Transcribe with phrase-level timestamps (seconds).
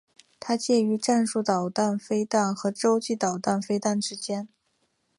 [0.39, 4.49] 它介于战术弹道飞弹和洲际弹道飞弹之间。